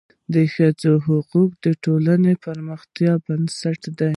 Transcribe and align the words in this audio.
د 0.33 0.35
ښځو 0.53 0.91
حقونه 1.05 1.53
د 1.65 1.67
ټولني 1.83 2.33
د 2.37 2.41
پرمختګ 2.45 3.07
بنسټ 3.25 3.81
دی. 3.99 4.09